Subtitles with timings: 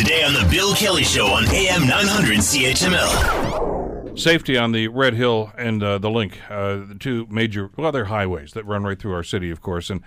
[0.00, 4.18] Today on The Bill Kelly Show on AM 900 CHML.
[4.18, 8.06] Safety on the Red Hill and uh, the Linc, uh, the two major, well, they're
[8.06, 9.90] highways that run right through our city, of course.
[9.90, 10.00] And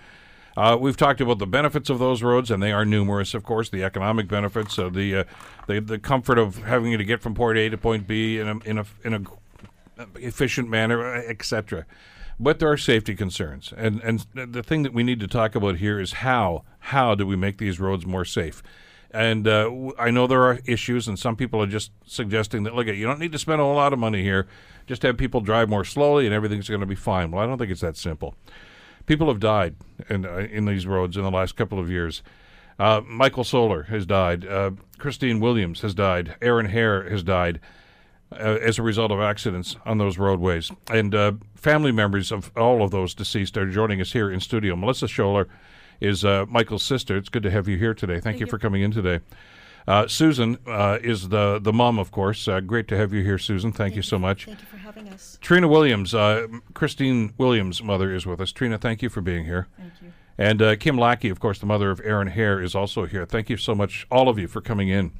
[0.56, 3.70] uh, we've talked about the benefits of those roads, and they are numerous, of course.
[3.70, 5.24] The economic benefits, of the, uh,
[5.68, 8.58] the the comfort of having to get from point A to point B in a
[8.64, 9.22] in a in a
[10.16, 11.86] efficient manner, etc.
[12.40, 15.76] But there are safety concerns, and and the thing that we need to talk about
[15.76, 18.60] here is how how do we make these roads more safe?
[19.14, 22.88] And uh, I know there are issues, and some people are just suggesting that look,
[22.88, 24.48] you don't need to spend a whole lot of money here.
[24.88, 27.30] Just have people drive more slowly, and everything's going to be fine.
[27.30, 28.34] Well, I don't think it's that simple.
[29.06, 29.76] People have died
[30.10, 32.24] in uh, in these roads in the last couple of years.
[32.76, 34.44] Uh, Michael Scholler has died.
[34.44, 36.34] Uh, Christine Williams has died.
[36.42, 37.60] Aaron Hare has died
[38.32, 40.72] uh, as a result of accidents on those roadways.
[40.90, 44.74] And uh, family members of all of those deceased are joining us here in studio.
[44.74, 45.46] Melissa Scholler
[46.04, 47.16] is uh, Michael's sister.
[47.16, 48.14] It's good to have you here today.
[48.14, 49.20] Thank, Thank you, you, for coming in today.
[49.86, 52.48] Uh, Susan uh, is the the mom, of course.
[52.48, 53.70] Uh, great to have you here, Susan.
[53.70, 54.46] Thank, Thank you so much.
[54.46, 55.38] Thank you for having us.
[55.40, 58.50] Trina Williams, uh, Christine Williams' mother, is with us.
[58.50, 59.68] Trina, thank you for being here.
[59.76, 60.12] Thank you.
[60.36, 63.24] And uh, Kim Lackey, of course, the mother of Aaron Hare, is also here.
[63.24, 65.12] Thank you so much, all of you, for coming in,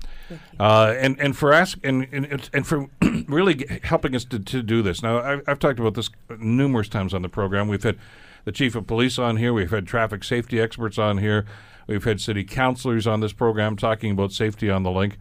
[0.59, 2.89] uh, and and for ask and and, and for
[3.29, 5.03] really helping us to, to do this.
[5.03, 7.69] Now, I've, I've talked about this numerous times on the program.
[7.69, 7.99] We've had
[8.45, 9.53] the chief of police on here.
[9.53, 11.47] We've had traffic safety experts on here.
[11.87, 15.19] We've had city councilors on this program talking about safety on the Linc.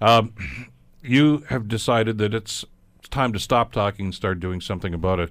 [0.00, 0.34] Um,
[1.02, 2.64] you have decided that it's
[3.10, 5.30] time to stop talking and start doing something about it.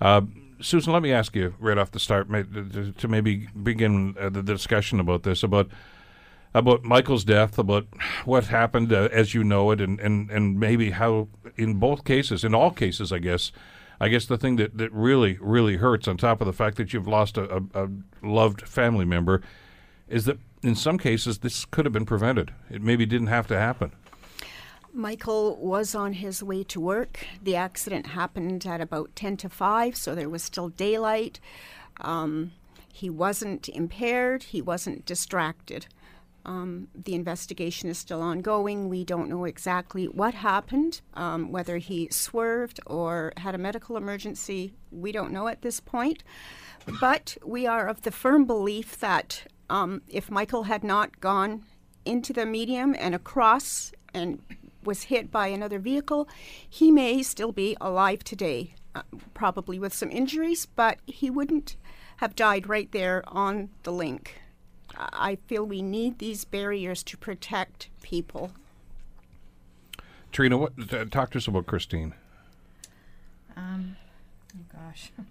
[0.00, 0.22] Uh,
[0.60, 5.00] Susan, let me ask you right off the start to maybe begin uh, the discussion
[5.00, 5.70] about this about
[6.52, 7.86] about Michael's death, about
[8.24, 12.42] what happened uh, as you know it, and, and, and maybe how in both cases,
[12.42, 13.52] in all cases, I guess,
[14.00, 16.92] I guess the thing that, that really, really hurts, on top of the fact that
[16.92, 17.88] you've lost a, a, a
[18.22, 19.42] loved family member,
[20.08, 22.52] is that in some cases this could have been prevented.
[22.70, 23.92] It maybe didn't have to happen.
[24.92, 27.26] Michael was on his way to work.
[27.42, 31.38] The accident happened at about 10 to 5, so there was still daylight.
[32.00, 32.52] Um,
[32.92, 35.86] he wasn't impaired, he wasn't distracted.
[36.44, 38.88] Um, the investigation is still ongoing.
[38.88, 44.74] We don't know exactly what happened, um, whether he swerved or had a medical emergency.
[44.90, 46.22] We don't know at this point.
[47.00, 51.64] But we are of the firm belief that um, if Michael had not gone
[52.04, 54.42] into the medium and across and
[54.82, 56.28] was hit by another vehicle,
[56.68, 59.02] he may still be alive today, uh,
[59.34, 61.76] probably with some injuries, but he wouldn't
[62.16, 64.40] have died right there on the Linc.
[64.96, 68.52] I feel we need these barriers to protect people.
[70.32, 70.72] Trina, what,
[71.10, 72.14] talk to us about Christine.
[73.56, 73.96] Um,
[74.54, 75.10] oh gosh.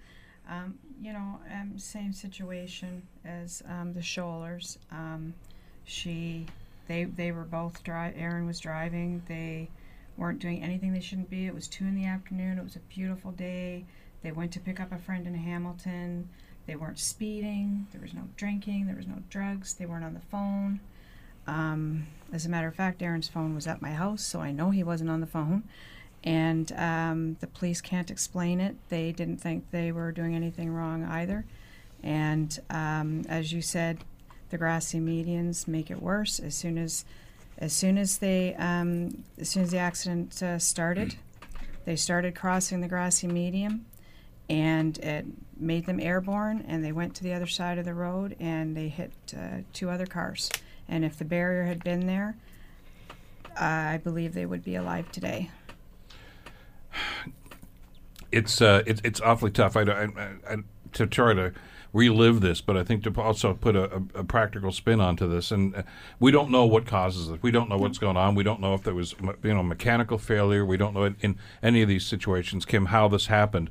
[0.49, 4.77] Um, you know, um, same situation as um, the Schollers.
[4.91, 5.35] Um,
[5.85, 6.47] she,
[6.87, 8.15] they, they were both drive.
[8.17, 9.21] Aaron was driving.
[9.27, 9.69] They
[10.17, 11.45] weren't doing anything they shouldn't be.
[11.45, 12.57] It was two in the afternoon.
[12.57, 13.85] It was a beautiful day.
[14.23, 16.27] They went to pick up a friend in Hamilton.
[16.69, 17.87] They weren't speeding.
[17.91, 18.85] There was no drinking.
[18.85, 19.73] There was no drugs.
[19.73, 20.79] They weren't on the phone.
[21.47, 24.69] Um, as a matter of fact, Aaron's phone was at my house, so I know
[24.69, 25.63] he wasn't on the phone
[26.23, 28.75] and um, the police can't explain it.
[28.89, 31.45] They didn't think they were doing anything wrong either.
[32.03, 34.03] And um, as you said,
[34.49, 36.39] the grassy medians make it worse.
[36.39, 37.05] As soon as,
[37.57, 41.15] as soon as they, um, as soon as the accident uh, started,
[41.85, 43.85] they started crossing the grassy median,
[44.49, 45.25] and it
[45.57, 46.65] made them airborne.
[46.67, 49.89] And they went to the other side of the road, and they hit uh, two
[49.89, 50.49] other cars.
[50.87, 52.35] And if the barrier had been there,
[53.55, 55.49] I believe they would be alive today
[58.31, 59.75] it's uh, it, it's awfully tough.
[59.75, 60.03] I, I,
[60.49, 60.57] I,
[60.93, 61.53] to try to
[61.91, 65.51] relive this, but I think to also put a, a, a practical spin onto this,
[65.51, 65.83] and uh,
[66.19, 67.41] we don't know what causes it.
[67.41, 68.35] We don't know what's going on.
[68.35, 70.65] We don't know if there was you know mechanical failure.
[70.65, 73.69] We don't know in, in any of these situations, Kim, how this happened.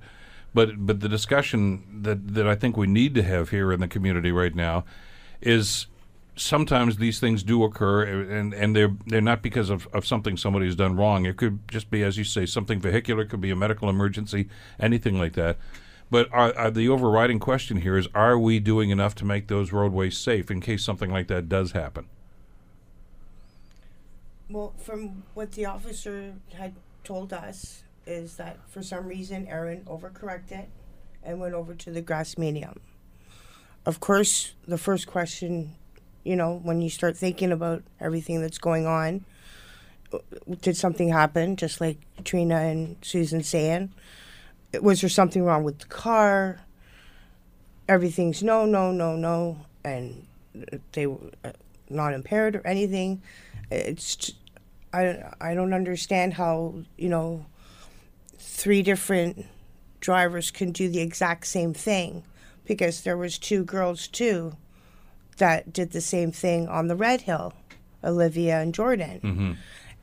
[0.55, 3.89] But but the discussion that that I think we need to have here in the
[3.89, 4.85] community right now
[5.41, 5.87] is
[6.37, 10.77] sometimes these things do occur, and, and they're they're not because of, of something somebody's
[10.77, 11.27] done wrong.
[11.27, 13.25] It could just be, as you say, something vehicular.
[13.25, 14.49] Could be a medical emergency,
[14.81, 15.59] anything like that.
[16.11, 19.73] But are, are the overriding question here is: Are we doing enough to make those
[19.73, 22.09] roadways safe in case something like that does happen?
[24.49, 26.75] Well, from what the officer had
[27.05, 30.67] told us, is that for some reason Aaron overcorrected
[31.23, 32.81] and went over to the grass medium.
[33.87, 35.77] Of course, the first question
[36.29, 39.25] you know, when you start thinking about everything that's going on,
[40.61, 41.57] did something happen?
[41.57, 43.95] Just like Trina and Susan saying,
[44.83, 46.61] was there something wrong with the car?
[47.89, 50.27] Everything's no, no, no, no, and
[50.93, 51.53] they were uh,
[51.89, 53.23] not impaired or anything.
[53.71, 54.33] it's
[54.93, 57.47] I I don't understand how you know
[58.49, 59.47] three different
[60.01, 62.25] drivers can do the exact same thing
[62.65, 64.57] because there was two girls too
[65.37, 67.53] that did the same thing on the Red Hill,
[68.03, 69.21] Olivia and Jordan.
[69.23, 69.53] Mm-hmm.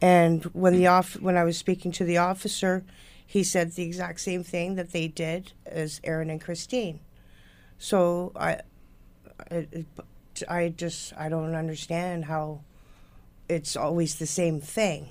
[0.02, 2.84] And when the off when I was speaking to the officer,
[3.26, 7.00] he said the exact same thing that they did as Aaron and Christine.
[7.78, 8.62] So I,
[9.52, 9.68] I,
[10.48, 12.62] I just I don't understand how
[13.50, 15.10] it's always the same thing.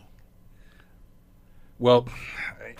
[1.79, 2.09] Well,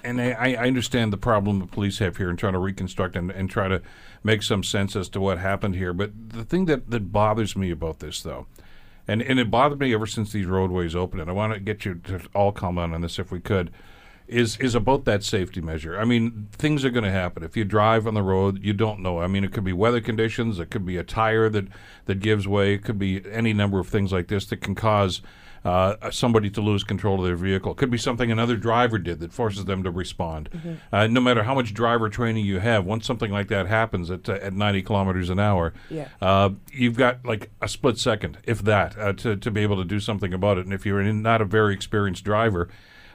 [0.03, 3.31] and I, I understand the problem the police have here in trying to reconstruct and,
[3.31, 3.83] and try to
[4.23, 5.93] make some sense as to what happened here.
[5.93, 8.47] But the thing that, that bothers me about this, though,
[9.09, 11.85] and, and it bothered me ever since these roadways opened, and I want to get
[11.85, 13.71] you to all comment on this if we could,
[14.27, 15.99] is is about that safety measure.
[15.99, 17.43] I mean, things are going to happen.
[17.43, 19.21] If you drive on the road, you don't know.
[19.21, 21.67] I mean, it could be weather conditions, it could be a tire that,
[22.07, 25.21] that gives way, it could be any number of things like this that can cause
[25.65, 27.73] uh, somebody to lose control of their vehicle.
[27.73, 30.49] It could be something another driver did that forces them to respond.
[30.93, 34.29] Uh, no matter how much driver training you have, once something like that happens at,
[34.29, 36.09] uh, at 90 kilometers an hour, Yeah.
[36.21, 39.85] uh, you've got like a split second, if that, uh, to, to be able to
[39.85, 40.65] do something about it.
[40.67, 42.69] And if you're in, not a very experienced driver,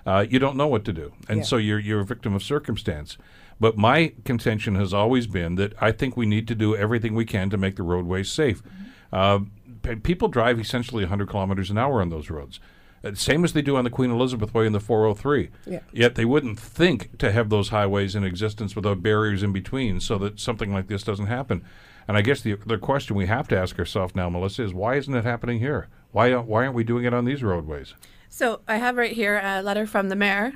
[0.05, 1.13] uh, you don't know what to do.
[1.27, 1.43] And Yeah.
[1.43, 3.17] so you're, you're a victim of circumstance.
[3.59, 7.25] But my contention has always been that I think we need to do everything we
[7.25, 8.63] can to make the roadways safe.
[9.11, 9.45] Uh, p-
[10.03, 12.59] people drive essentially 100 kilometers an hour on those roads.
[13.03, 15.49] Uh, same as they do on the Queen Elizabeth Way and the 403.
[15.65, 15.79] Yeah.
[15.91, 20.17] Yet they wouldn't think to have those highways in existence without barriers in between so
[20.17, 21.63] that something like this doesn't happen.
[22.07, 24.95] And I guess the, the question we have to ask ourselves now, Melissa, is why
[24.95, 25.87] isn't it happening here?
[26.11, 27.93] Why, why aren't we doing it on these roadways?
[28.27, 30.53] So I have right here a letter from the mayor.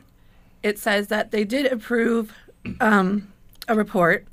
[0.62, 2.34] It says that they did approve
[2.80, 3.32] um,
[3.68, 4.28] a report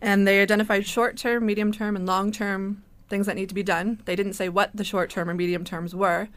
[0.00, 3.62] and they identified short term, medium term, and long term things that need to be
[3.62, 4.00] done.
[4.04, 6.28] They didn't say what the short term or medium terms were.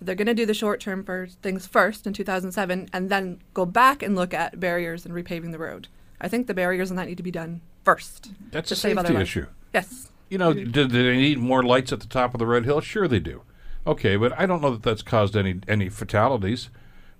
[0.00, 3.64] They're going to do the short term for things first in 2007 and then go
[3.64, 5.88] back and look at barriers and repaving the road.
[6.20, 8.30] I think the barriers on that need to be done first.
[8.50, 9.46] That's a safety issue.
[9.72, 10.10] Yes.
[10.28, 12.80] You know, do, do they need more lights at the top of the Red Hill?
[12.80, 13.42] Sure, they do.
[13.86, 16.68] Okay, but I don't know that that's caused any any fatalities.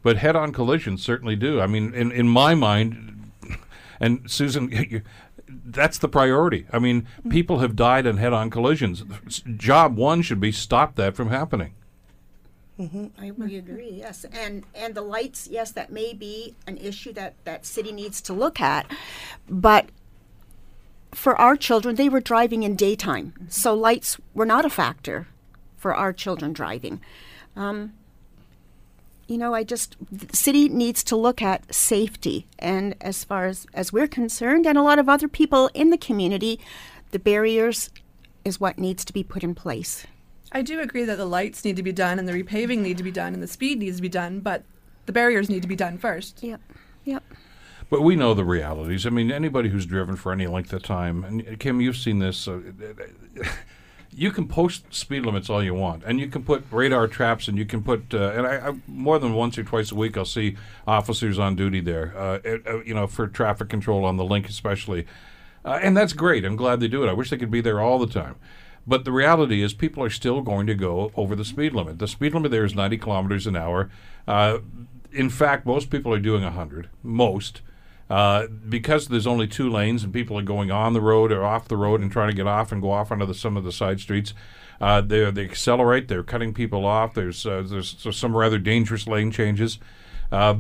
[0.03, 1.61] But head-on collisions certainly do.
[1.61, 3.31] I mean, in in my mind,
[4.01, 5.03] and Susan, you,
[5.49, 6.67] that's the priority.
[6.73, 9.05] I mean, people have died in head-on collisions.
[9.57, 11.75] Job one should be stop that from happening.
[12.79, 14.27] I we agree, yes.
[14.33, 18.35] And and the lights, yes, that may be an issue that that city needs to
[18.35, 18.91] look at,
[19.49, 19.89] but
[21.13, 25.27] for our children, they were driving in daytime, so lights were not a factor
[25.79, 27.01] for our children driving.
[27.55, 27.95] Um,
[29.29, 33.67] you know, I just the city needs to look at safety, and as far as
[33.75, 36.61] as we're concerned, and a lot of other people in the community,
[37.11, 37.91] the barriers
[38.45, 40.07] is what needs to be put in place.
[40.53, 43.03] I do agree that the lights need to be done and the repaving need to
[43.03, 44.63] be done and the speed needs to be done, but
[45.07, 46.43] the barriers need to be done first.
[46.43, 46.61] Yep,
[47.05, 47.25] yep.
[47.91, 49.07] But we know the realities.
[49.07, 52.49] I mean, anybody who's driven for any length of time, and Kim, you've seen this.
[52.49, 52.61] Uh,
[54.11, 57.59] you can post speed limits all you want, and you can put radar traps, and
[57.59, 58.15] you can put.
[58.15, 60.57] Uh, and I, I more than once or twice a week, I'll see
[60.87, 62.17] officers on duty there.
[62.17, 65.07] Uh, uh, you know, for traffic control on the Linc, especially,
[65.65, 66.45] uh, and that's great.
[66.45, 67.09] I'm glad they do it.
[67.09, 68.37] I wish they could be there all the time.
[68.87, 71.99] But the reality is, people are still going to go over the speed limit.
[71.99, 73.91] The speed limit there is 90 kilometers an hour.
[74.29, 74.59] Uh,
[75.13, 76.89] in fact, most people are doing 100.
[77.03, 77.63] Most.
[78.09, 81.67] Uh, because there's only two lanes and people are going on the road or off
[81.67, 83.73] the road and trying to get off and go off onto the, some of the
[83.73, 84.33] side streets,
[84.81, 86.07] uh, they they accelerate.
[86.07, 87.15] They're cutting people off.
[87.15, 89.79] There's uh, there's, there's some rather dangerous lane changes.
[90.31, 90.57] Uh,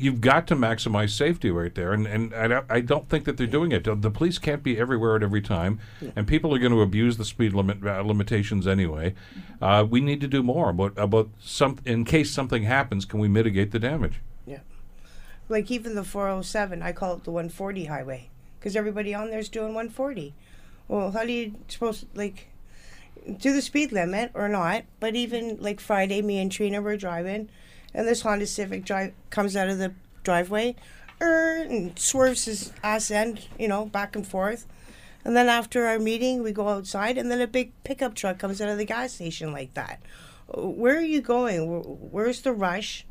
[0.00, 3.36] you've got to maximize safety right there, and and I don't, I don't think that
[3.36, 3.84] they're doing it.
[3.84, 5.78] The police can't be everywhere at every time,
[6.16, 9.14] and people are going to abuse the speed limit uh, limitations anyway.
[9.60, 13.04] Uh, we need to do more about about some in case something happens.
[13.04, 14.20] Can we mitigate the damage?
[15.50, 19.74] Like even the 407, I call it the 140 highway because everybody on there's doing
[19.74, 20.32] 140.
[20.86, 22.46] Well, how do you supposed like
[23.38, 24.84] do the speed limit or not?
[25.00, 27.48] But even like Friday, me and Trina were driving,
[27.92, 29.92] and this Honda Civic drive comes out of the
[30.22, 30.76] driveway,
[31.20, 34.66] er, and swerves his ass end, you know, back and forth.
[35.24, 38.60] And then after our meeting, we go outside, and then a big pickup truck comes
[38.60, 40.00] out of the gas station like that.
[40.54, 41.66] Where are you going?
[42.12, 43.04] Where's the rush?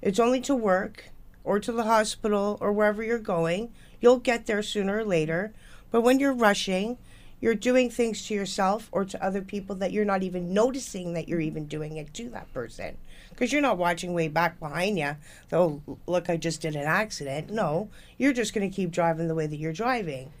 [0.00, 1.11] It's only to work
[1.44, 3.72] or to the hospital or wherever you're going.
[4.00, 5.52] You'll get there sooner or later.
[5.90, 6.98] But when you're rushing,
[7.40, 11.28] you're doing things to yourself or to other people that you're not even noticing that
[11.28, 12.96] you're even doing it to that person.
[13.30, 15.16] Because you're not watching way back behind you.
[15.52, 17.50] Oh, look, I just did an accident.
[17.50, 20.32] No, you're just going to keep driving the way that you're driving.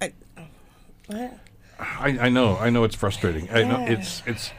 [0.00, 0.12] I?
[1.10, 3.48] I, I know, I know it's frustrating.
[3.50, 4.50] I know it's it's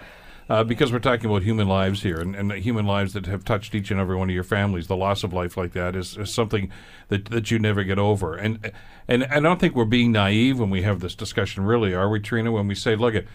[0.50, 3.75] Uh, because we're talking about human lives here, and, and human lives that have touched
[3.75, 4.88] each and every one of your families.
[4.88, 6.72] The loss of life like that is, is something
[7.10, 8.36] that, that you never get over.
[8.36, 8.72] And
[9.08, 11.65] and I don't think we're being naive when we have this discussion.
[11.65, 12.51] Really, are we, Trina?
[12.51, 13.25] When we say, "Look, at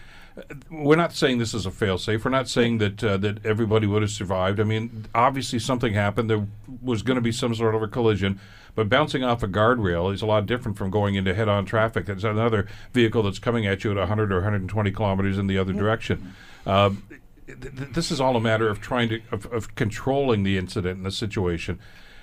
[0.69, 2.25] we're not saying this is a failsafe.
[2.25, 4.59] We're not saying that uh, that everybody would have survived.
[4.59, 6.29] I mean, obviously something happened.
[6.29, 6.45] There
[6.81, 8.39] was going to be some sort of a collision,
[8.75, 12.05] but bouncing off a guardrail is a lot different from going into head-on traffic.
[12.07, 15.73] There's another vehicle that's coming at you at 100 or 120 kilometers in the other
[15.73, 16.35] direction.
[16.65, 17.03] Um,
[17.47, 20.97] th- th- this is all a matter of trying to of, of controlling the incident
[20.97, 21.79] and the situation.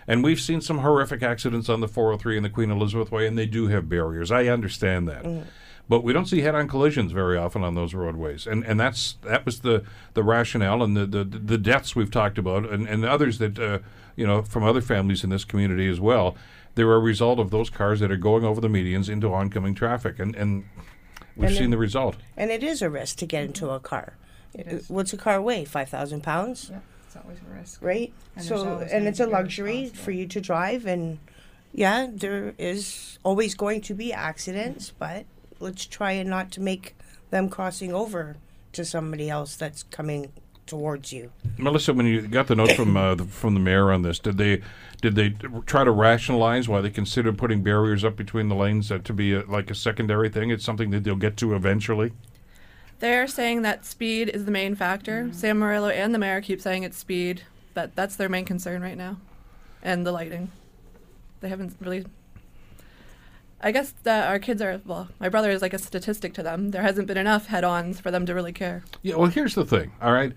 [0.07, 3.39] And we've seen some horrific accidents on the 403 and the Queen Elizabeth Way, and
[3.39, 4.33] they do have barriers.
[4.33, 5.25] I understand that.
[5.89, 9.45] But we don't see head-on collisions very often on those roadways, and and that's that
[9.45, 9.85] was the
[10.15, 13.79] the rationale and the the, the deaths we've talked about, and, and others that uh,
[14.17, 16.37] you know from other families in this community as well.
[16.77, 20.19] They're a result of those cars that are going over the medians into oncoming traffic,
[20.19, 20.65] and and
[21.37, 22.17] we've And seen it- the result.
[22.37, 24.15] And it is a risk to get into a car.
[24.55, 24.91] It is.
[24.91, 25.65] What's a car weigh?
[25.65, 27.81] Five thousand pounds, Yeah, it's always a risk.
[27.83, 28.13] right?
[28.37, 31.19] And so, and it's a luxury for you to drive, and
[31.73, 35.25] yeah, there is always going to be accidents, but
[35.61, 36.95] let's try and not to make
[37.31, 38.37] them crossing over
[38.73, 40.33] to somebody else that's coming
[40.67, 41.31] towards you.
[41.59, 44.39] Melissa, when you got the note from uh, the, from the mayor on this, did
[44.39, 44.61] they
[45.01, 45.31] did they
[45.67, 49.33] try to rationalize why they considered putting barriers up between the lanes uh, to be
[49.35, 50.51] a, like a secondary thing?
[50.51, 52.13] It's something that they'll get to eventually.
[53.03, 55.25] They're saying that speed is the main factor.
[55.25, 55.33] Mm-hmm.
[55.33, 57.43] Sam Merulla and the mayor keep saying it's speed,
[57.75, 59.17] but that's their main concern right now,
[59.83, 60.53] and the lighting.
[61.41, 62.07] They haven't really.
[63.61, 65.09] I guess that our kids are well.
[65.19, 66.71] My brother is like a statistic to them.
[66.71, 68.85] There hasn't been enough head-ons for them to really care.
[69.03, 70.33] Yeah, well, here's the thing, all right?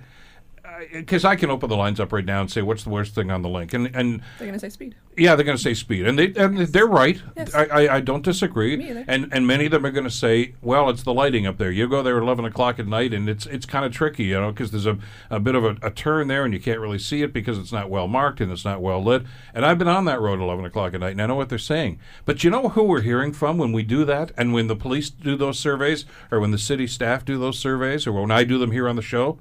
[0.94, 3.32] Because I can open the lines up right now and say, what's the worst thing
[3.32, 3.74] on the Linc?
[3.74, 4.96] And, and They're gonna say speed.
[5.18, 6.06] yeah, they're going to say speed.
[6.06, 7.22] And, they, and they're right.
[7.38, 7.54] Yes.
[7.56, 8.76] I, I, I don't disagree.
[8.76, 9.06] Me either.
[9.08, 11.72] And, and many of them are going to say, well, it's the lighting up there.
[11.72, 14.40] You go there at 11 o'clock at night, and it's it's kind of tricky, you
[14.40, 14.98] know, because there's a,
[15.30, 17.72] a bit of a, a turn there, and you can't really see it because it's
[17.72, 19.24] not well marked and it's not well lit.
[19.54, 21.50] And I've been on that road at 11 o'clock at night, and I know what
[21.50, 22.00] they're saying.
[22.26, 25.10] But you know who we're hearing from when we do that, and when the police
[25.10, 28.58] do those surveys, or when the city staff do those surveys, or when I do
[28.58, 29.40] them here on the show?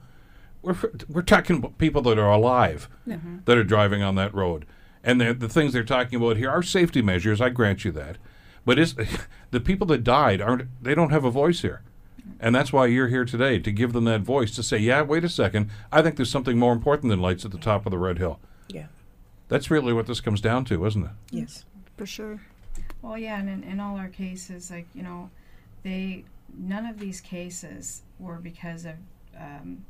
[0.65, 0.77] We're,
[1.09, 2.89] we're talking about people that are alive
[3.45, 4.65] that are driving on that road.
[5.03, 8.17] And the, the things they're talking about here are safety measures, I grant you that.
[8.65, 8.95] But is,
[9.51, 11.83] the people that died aren't, they don't have a voice here.
[12.41, 15.25] And that's why you're here today, to give them that voice, to say, yeah, wait
[15.25, 17.99] a second, I think there's something more important than lights at the top of the
[17.99, 18.41] Red Hill.
[18.69, 18.87] Yeah.
[19.49, 21.11] That's really what this comes down to, isn't it?
[21.31, 21.65] Yes.
[21.97, 22.41] For sure.
[23.03, 25.31] Well, yeah, and in, in all our cases, like you know,
[25.83, 26.25] they
[26.57, 28.95] none of these cases were because of
[29.39, 29.85] um,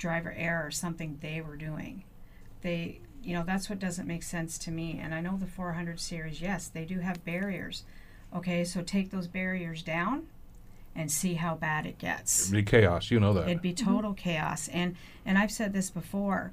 [0.00, 2.02] driver error or something they were doing.
[2.62, 4.98] They, you know, that's what doesn't make sense to me.
[5.00, 7.84] And I know the 400 series, yes, they do have barriers.
[8.34, 10.26] Okay, so take those barriers down,
[10.94, 12.42] and see how bad it gets.
[12.42, 13.48] It'd be chaos, you know that.
[13.48, 13.94] It'd be mm-hmm.
[13.94, 14.68] total chaos.
[14.68, 16.52] And and I've said this before.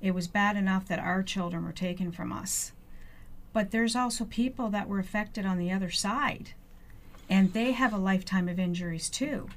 [0.00, 2.72] It was bad enough that our children were taken from us.
[3.52, 6.50] But there's also people that were affected on the other side.
[7.30, 9.48] And they have a lifetime of injuries too.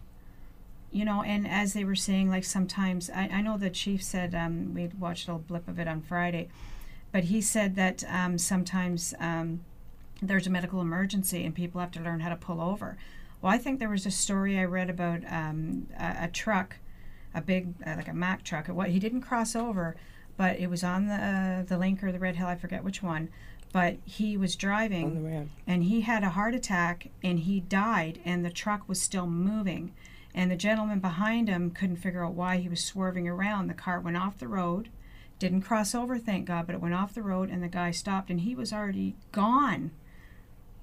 [0.92, 4.34] You know, and as they were saying, like sometimes I, I know the chief said
[4.34, 6.48] um, we watched a little blip of it on Friday,
[7.12, 9.60] but he said that um, sometimes um,
[10.22, 12.98] there's a medical emergency and people have to learn how to pull over.
[13.42, 16.78] Well, I think there was a story I read about um, a, a truck,
[17.36, 18.68] a big uh, like a Mack truck.
[18.68, 19.96] What he didn't cross over,
[20.38, 22.48] but it was on the uh, the Linc or the Red Hill.
[22.48, 23.30] I forget which one.
[23.74, 25.50] But he was driving On the ramp.
[25.68, 29.92] and he had a heart attack and he died and the truck was still moving
[30.38, 33.68] and the gentleman behind him couldn't figure out why he was swerving around.
[33.68, 34.90] The car went off the road
[35.40, 38.30] didn't cross over thank god but it went off the road and the guy stopped
[38.30, 39.92] and he was already gone.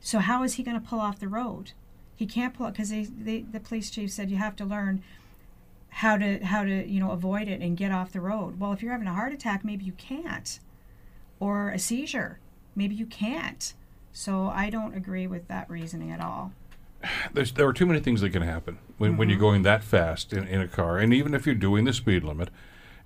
[0.01, 1.73] So how is he going to pull off the road?
[2.15, 5.03] He can't pull because they, they, the police chief said you have to learn
[5.89, 8.61] how to how to you know avoid it and get off the road.
[8.61, 10.61] Well if you're having a heart attack maybe you can't.
[11.41, 12.39] Or a seizure
[12.77, 13.75] maybe you can't.
[14.13, 16.53] So I don't agree with that reasoning at all.
[17.33, 20.33] There's, there are too many things that can happen when, when you're going that fast
[20.33, 22.51] in, in a car, and even if you're doing the speed limit,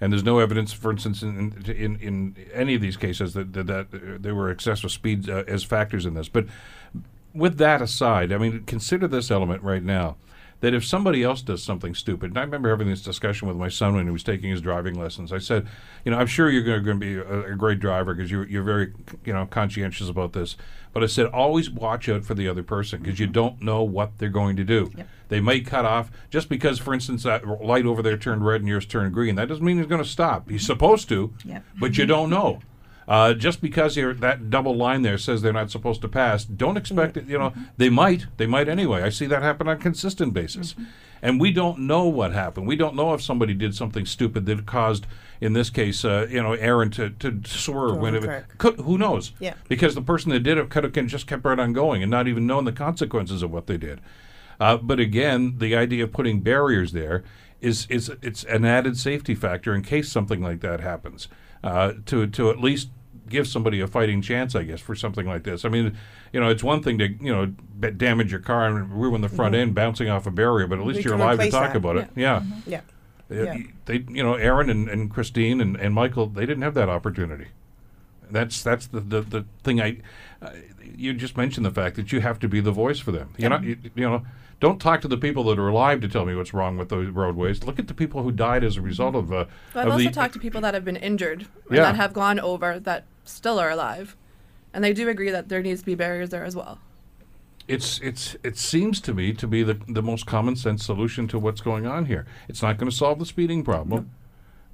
[0.00, 3.67] and there's no evidence, for instance, in in, in any of these cases that that,
[3.67, 6.28] that uh, there were excessive speeds uh, as factors in this.
[6.28, 6.47] But
[7.35, 10.17] with that aside, I mean, consider this element right now.
[10.60, 13.68] That if somebody else does something stupid, and I remember having this discussion with my
[13.68, 15.32] son when he was taking his driving lessons.
[15.32, 15.68] I said,
[16.04, 18.64] you know, I'm sure you're going to be a, a great driver because you're, you're
[18.64, 18.92] very,
[19.24, 20.56] you know, conscientious about this.
[20.92, 24.18] But I said, always watch out for the other person because you don't know what
[24.18, 24.90] they're going to do.
[24.96, 25.08] Yep.
[25.28, 28.68] They may cut off just because, for instance, that light over there turned red and
[28.68, 29.36] yours turned green.
[29.36, 30.50] That doesn't mean he's going to stop.
[30.50, 31.64] He's supposed to, Yep.
[31.78, 32.58] but you don't know.
[33.08, 36.76] Uh, just because you're, that double line there says they're not supposed to pass, don't
[36.76, 37.26] expect it.
[37.26, 38.26] You know, they might.
[38.36, 39.02] They might anyway.
[39.02, 40.74] I see that happen on a consistent basis.
[41.22, 42.66] And we don't know what happened.
[42.66, 45.06] We don't know if somebody did something stupid that caused,
[45.40, 47.94] in this case, uh, you know, Aaron to, to swerve.
[47.94, 49.32] To when it, could, who knows?
[49.40, 49.54] Yeah.
[49.68, 52.28] Because the person that did it could have just kept right on going and not
[52.28, 54.02] even known the consequences of what they did.
[54.60, 57.24] Uh, but again, the idea of putting barriers there
[57.60, 61.26] is is it's an added safety factor in case something like that happens.
[61.64, 62.90] Uh, to to at least
[63.28, 65.64] give somebody a fighting chance, I guess, for something like this.
[65.64, 65.97] I mean,
[66.32, 67.47] you know, it's one thing to you know
[67.80, 70.85] b- damage your car and ruin the front end bouncing off a barrier, but at
[70.87, 71.76] least We you're alive to talk that.
[71.76, 72.08] about it.
[72.16, 72.42] Yeah.
[72.66, 72.80] Yeah.
[73.30, 73.56] Uh, Yeah.
[73.87, 77.49] They, you know, Aaron and, and Christine and, and Michael, they didn't have that opportunity.
[78.30, 79.80] That's that's the the, the thing.
[79.80, 79.99] I
[80.42, 80.50] uh,
[80.97, 83.30] you just mentioned the fact that you have to be the voice for them.
[83.38, 84.25] You're not, you, you know,
[84.61, 87.08] don't talk to the people that are alive to tell me what's wrong with those
[87.08, 87.62] roadways.
[87.64, 89.32] Look at the people who died as a result of.
[89.32, 91.82] Uh, But I've of also the, talked to people that have been injured and Yeah.
[91.85, 94.16] that have gone over that still are alive.
[94.73, 96.78] And they do agree that there needs to be barriers there as well.
[97.66, 101.38] It's it's it seems to me to be the the most common sense solution to
[101.38, 102.26] what's going on here.
[102.49, 104.11] It's not going to solve the speeding problem.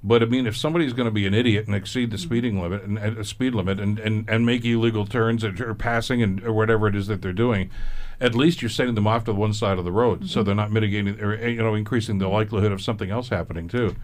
[0.05, 2.25] But I mean, if somebody's going to be an idiot and exceed the mm-hmm.
[2.25, 5.73] speeding limit and, and a speed limit and, and, and make illegal turns or, or
[5.73, 7.71] passing and or whatever it is that they're doing,
[8.21, 10.45] at least you're sending them off to one side of the road, so mm-hmm.
[10.45, 13.95] they're not mitigating or you know increasing the likelihood of something else happening too.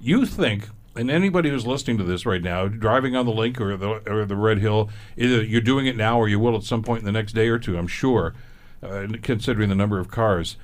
[0.00, 3.76] You think, and anybody who's listening to this right now, driving on the Linc or
[3.76, 6.82] the or the Red Hill, either you're doing it now or you will at some
[6.82, 7.76] point in the next day or two.
[7.76, 8.34] I'm sure,
[8.82, 10.56] uh, considering the number of cars.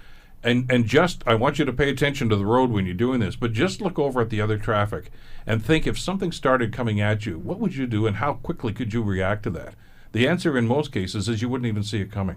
[0.42, 3.20] And and just I want you to pay attention to the road when you're doing
[3.20, 5.10] this, but just look over at the other traffic
[5.46, 8.72] and think if something started coming at you, what would you do and how quickly
[8.72, 9.74] could you react to that?
[10.12, 12.36] The answer in most cases is you wouldn't even see it coming.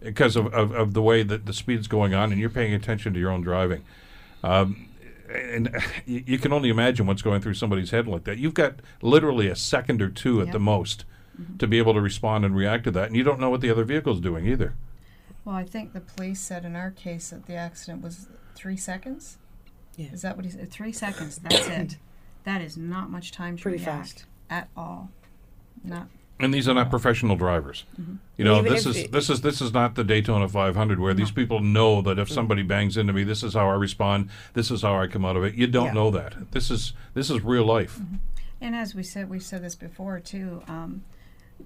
[0.00, 3.14] Because of, of, of the way that the speed's going on and you're paying attention
[3.14, 3.84] to your own driving.
[4.44, 4.87] Um,
[5.28, 5.70] and
[6.06, 8.38] you you can only imagine what's going through somebody's head like that.
[8.38, 10.52] You've got literally a second or two at Yep.
[10.52, 11.04] the most
[11.40, 11.56] mm-hmm.
[11.58, 13.70] to be able to respond and react to that, and you don't know what the
[13.70, 14.74] other vehicle's doing either.
[15.44, 19.38] Well, I think the police said in our case that the accident was three seconds.
[19.96, 20.08] Yeah.
[20.12, 20.70] Is that what he said?
[20.70, 21.38] Three seconds.
[21.38, 21.96] That's it.
[22.44, 24.24] That is not much time to Pretty react fast.
[24.48, 25.10] at all.
[25.84, 26.08] Not.
[26.40, 27.84] And these are not professional drivers.
[28.00, 28.16] Mm-hmm.
[28.36, 31.14] You know, Even this is it- this is this is not the Daytona 500 where
[31.14, 32.34] these people know that if mm-hmm.
[32.34, 34.30] somebody bangs into me, this is how I respond.
[34.54, 35.54] This is how I come out of it.
[35.54, 35.92] You don't Yeah.
[35.92, 36.52] know that.
[36.52, 37.98] This is this is real life.
[37.98, 38.16] Mm-hmm.
[38.60, 40.62] And as we said, we've said this before too.
[40.68, 41.04] Um,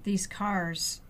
[0.03, 1.01] these cars,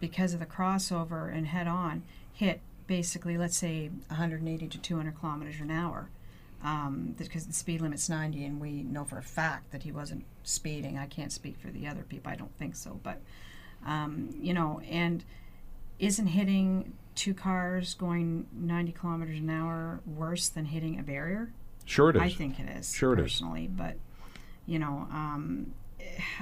[0.00, 5.60] because of the crossover and head on, hit basically, let's say, 180 to 200 kilometers
[5.60, 6.08] an hour.
[6.62, 10.26] Um, because the speed limit's 90, and we know for a fact that he wasn't
[10.42, 10.98] speeding.
[10.98, 12.30] I can't speak for the other people.
[12.30, 13.20] I don't think so, but
[13.86, 15.24] um, you know, and
[15.98, 21.52] isn't hitting two cars going 90 kilometers an hour worse than hitting a barrier?
[21.84, 22.22] Sure it is.
[22.22, 22.94] I think it is.
[22.94, 23.24] Sure it is.
[23.24, 23.96] personally, but
[24.66, 25.74] you know, um,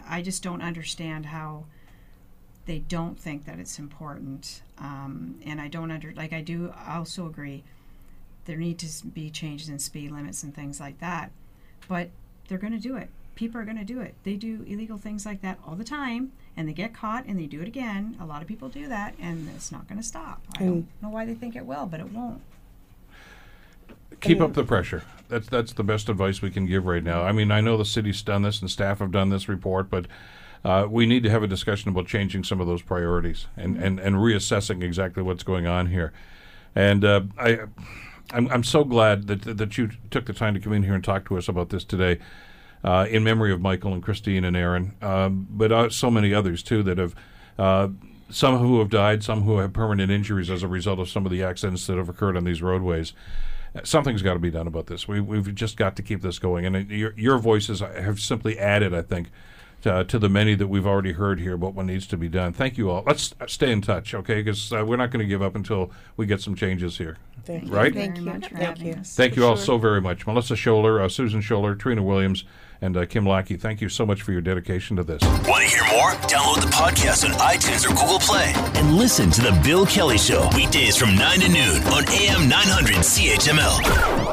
[0.09, 1.65] I just don't understand how
[2.67, 7.27] they don't think that it's important, um, and I don't under like I do also
[7.27, 7.65] agree
[8.49, 11.31] there need to be changes in speed limits and things like that,
[11.87, 12.09] but
[12.49, 13.09] they're going to do it.
[13.37, 14.15] People are going to do it.
[14.25, 17.47] They do illegal things like that all the time, and they get caught and they
[17.47, 18.17] do it again.
[18.21, 20.43] A lot of people do that, and it's not going to stop.
[20.57, 22.41] I don't know why they think it will, but it won't.
[24.21, 25.05] keep up the pressure.
[25.29, 27.23] That's that's the best advice we can give right now.
[27.23, 30.07] I mean, I know the city's done this and staff have done this report, but
[30.65, 34.01] uh, we need to have a discussion about changing some of those priorities and, and,
[34.01, 36.13] and reassessing exactly what's going on here.
[36.75, 37.61] And uh, I,
[38.31, 41.03] I'm, I'm so glad that that you took the time to come in here and
[41.05, 42.19] talk to us about this today.
[42.85, 46.63] Uh, in memory of Michael and Christine and Aaron, um, but uh, so many others
[46.63, 47.13] too that have
[47.59, 47.89] uh,
[48.31, 51.33] some who have died, some who have permanent injuries as a result of some of
[51.33, 53.15] the accidents that have occurred on these roadways.
[53.83, 55.09] Something's got to be done about this.
[55.09, 56.67] We, we've just got to keep this going.
[56.67, 59.31] And your, your voices have simply added, I think,
[59.89, 62.53] to, to the many that we've already heard here about what needs to be done.
[62.53, 63.03] Thank you all.
[63.07, 64.37] Let's uh, stay in touch, okay?
[64.37, 67.17] Because uh, we're not going to give up until we get some changes here.
[67.45, 67.73] Thank you.
[67.73, 67.95] Right?
[67.95, 68.25] Thank you.
[68.25, 68.93] much for Thank you.
[68.95, 69.15] us.
[69.15, 69.65] Thank you all sure.
[69.65, 70.27] so very much.
[70.27, 72.45] Melissa Scholler, uh, Susan Scholler, Trina Williams,
[72.83, 75.23] and uh, Kim Lackey, thank you so much for your dedication to this.
[75.23, 76.11] Want to hear more?
[76.29, 80.49] Download the podcast on iTunes or Google Play and listen to The Bill Kelly Show
[80.55, 84.28] weekdays from 9 to noon on AM 900 CHML.